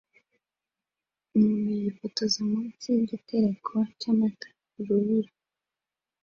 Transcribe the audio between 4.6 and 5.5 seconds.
mu rubura